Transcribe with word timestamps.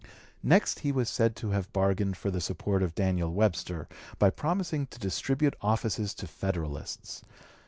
Next 0.41 0.79
he 0.79 0.91
was 0.91 1.09
said 1.11 1.35
to 1.35 1.51
have 1.51 1.71
bargained 1.71 2.17
for 2.17 2.31
the 2.31 2.41
support 2.41 2.81
of 2.81 2.95
Daniel 2.95 3.31
Webster, 3.31 3.87
by 4.17 4.31
promising 4.31 4.87
to 4.87 4.97
distribute 4.97 5.55
offices 5.61 6.15
to 6.15 6.25
Federalists. 6.25 7.21